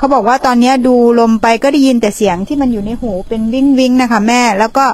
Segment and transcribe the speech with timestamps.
[0.00, 4.84] เขาบอกว่าตอนนี้ดูลมไปก็ได้ยินแต่เสียงที่มันอยู่ในหูเป็นวิงวิงนะคะแม่ แล้วก็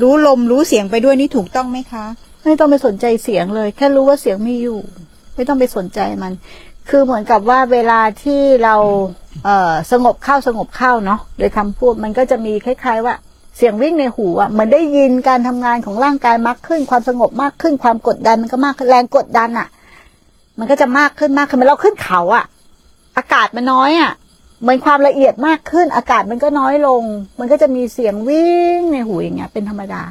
[0.00, 2.04] รู้ลมรู้เสียงไปด้วยนี่ถูกต้องไหมคะ
[2.44, 4.78] ไม่ต้องไปสนใจเสียงเลย แค่รู้ว่าเสียงมีอยู่
[5.34, 6.32] ไม่ต้องไปสนใจมัน
[6.88, 8.76] คือเหมือนกับว่าเวลาที่เรา
[9.88, 13.14] เสงบเข้าสงบเข้าเนาะโดยคำพูดมันก็จะมีคล้ายๆว่า
[13.56, 19.68] เสียงวิ่งในหูอะเหมือนได้ยินการทำงานของร่างกายมากขึ้น ความสงบมากขึ้น ความกดดันมันก็มากแรงกดดันอะ
[20.58, 22.44] มันก็จะมากขึ้นมากขึ้นเหมือนเราขึ้นเขาอะ
[23.16, 24.12] อากาศมันน้อยอะ
[24.66, 27.02] มือนความละเอียดมากขึ้น อากาศมันก็น้อยลง
[27.38, 30.02] มันก็จะมีเสียงวิ่งในหูอย่างเงี้ย เป็นธรรมดา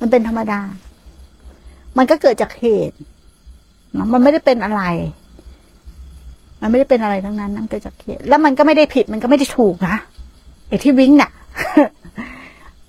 [0.00, 0.60] มันเป็นธรรมดา
[1.98, 2.96] มันก็เกิดจากเหตุ
[3.96, 4.82] นะมันไม่ได้เป็นอะไร
[6.60, 9.96] มันไม่ได้เป็นอะไรทั้งนั้นมันเกิดจากเหตุ แล้วมันก็ไม่ได้ผิด มันก็ไม่ได้ถูกนะ
[10.68, 11.30] ไอ้ที่วิ่งน่ะ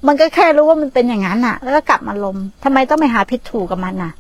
[0.08, 4.11] มันก็แค่รู้ว่ามันเป็นอย่างนั้นน่ะ แล้วก็กลับมาลมทำไมต้องไปหาผิดถูกกับมันน่ะ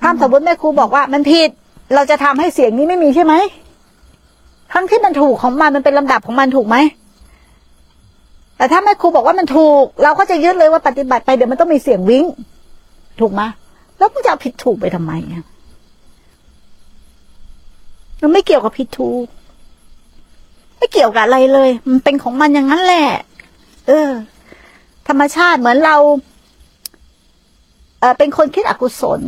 [0.00, 1.50] ถ้าสมมติแม่ครูบอกว่า มันผิด
[1.94, 3.34] เราจะทำให้เสียงนี้ไม่มีใช่ไหม
[4.72, 6.76] ทั้งที่มันถูกของมันมันเป็นลำดับของมันถูกไหม
[8.56, 12.24] แต่ถ้าแม่ครูบอกว่ามันถูก เราก็จะยึดเลยว่าปฏิบัติไปเดี๋ยวมันต้องมีเสียงวิ่ง
[13.20, 13.42] ถูกไหม
[13.98, 15.44] แล้วมึงจะเอาผิดถูกไปทำไมอะ
[18.20, 19.26] มันไม่เกี่ยวกับผิดถูก
[20.78, 23.08] ไม่เกี่ยวกับอะไรเลย มันเป็นของมันอย่างนั้นแหละ
[23.86, 24.10] เออ
[25.08, 25.96] ธรรมชาติเหมือนเรา
[28.00, 29.20] เออเป็นคนคิดอกุศล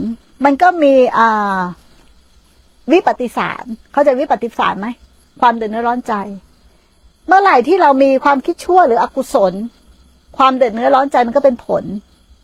[0.45, 1.61] มันก็มีอ่า
[2.91, 4.87] วิปฏิสาร เขาใจะวิปฏิสารไหม
[5.41, 6.15] ความเดือดร้อนใจ
[7.27, 9.53] เมื่อไหร่ที่เรามีความคิดชั่วหรืออกุศล
[10.39, 11.85] ความเดือดเนื้อร้อนใจมันก็เป็นผล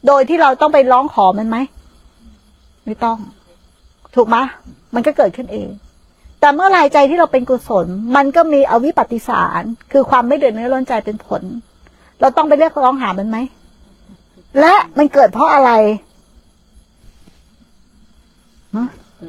[0.06, 1.56] โดยที่เราต้องไปร้องขอมันไหม
[2.86, 3.18] ไม่ต้อง
[4.14, 4.36] ถูกไหม
[4.94, 5.68] มันก็เกิดขึ้นเอง
[6.40, 11.42] แต่เมื่อไหร่ใจที่เราเป็นกุศล มันก็มีอวิปฏิสาร คือความไม่เดือดเนื้อร้อนใจเป็นผล
[12.20, 13.38] เราต้องไปเรียกร้องหามันไหม
[14.60, 15.70] และมันเกิดเพราะอะไร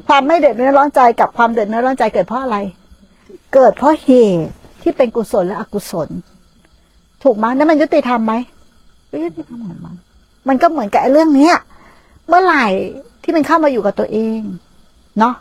[0.08, 2.56] ความไม่เดือดเนื้อร้อนใจกับความเดือดเนื้อร้อนใจเกิดเพราะอะไร
[3.54, 4.44] เกิดเพราะเหตุ
[4.82, 6.08] ที่เป็นกุศลและอกุศล
[7.22, 8.34] ถูกไหมนั่นมันยุติธรรมไหม
[9.24, 9.94] ยุติธรรมของมัน
[10.48, 11.54] มันก็เหมือนกับไอ้เรื่องเนี้ย
[12.28, 12.66] เมื่อไหร่
[13.22, 14.40] ที่มันเข้ามาอยู่กับตัวเอง
[15.18, 15.34] เนาะ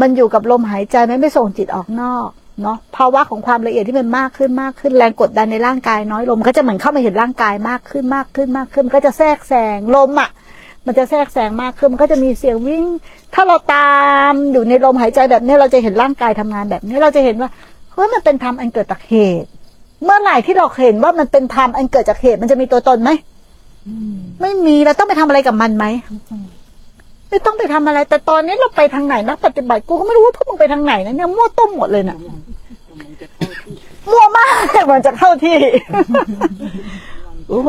[0.00, 2.28] มันอยู่กับลมหายใจมันไม่ส่งจิตออกนอก
[2.62, 10.30] เนาะภาวะของความละเอียดที่มันมากขึ้นมากขึ้น แรงกดดันในร่างกายน้อยลมก็จะเหมือนเข้ามาเห็นร่างกายมากขึ้นมากขึ้นมากขึ้นมันก็จะแทรกแซงลมอะ
[10.86, 12.84] มันจะแทรกแซงมากขึ้นมันก็จะมีเสียงวิ่ง
[13.34, 13.92] ถ้าเราตา
[14.30, 17.50] มอยู่ในลมหายใจแบบนี้เราจะเห็นร่างกายทำงานแบบนี้เราจะเห็นว่า
[17.92, 19.48] เฮ้ยมันเป็นธรรมอันเกิดจากเหตุ
[20.04, 23.10] เมื่อไหร่ที่เราเห็นว่ามันเป็นธรรมอันเกิดจากเหตุ มันจะมีตัวตนไหม
[24.40, 25.84] ไม่มีเราต้องไปทำอะไรกับมันไหม
[27.30, 32.16] ไม่ต้องไปทำอะไร แต่ตอนนี้เราไปทางไหนนักปฏิบัติกูก็ไม่รู้ว่าพวกมึงไปทางไหนนะเนี่ยมั่วต้มหมดเลยนะ
[34.10, 34.52] มั่วมาก
[34.86, 35.58] เหมันจะเข้าที่
[37.50, 37.60] โอ้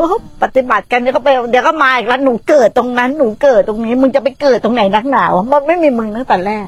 [0.42, 6.66] ปฏิบัติกันเดี๋ยวก็ไปเดี๋ยวก็มาอีกแล้วหนูเกิดตรงนั้นหนูเกิดตรงนี้ มึงจะไปเกิดตรงไหนนักหนาวะมันไม่มีมึงตั้งแต่แรก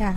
[0.00, 0.14] ค่ะ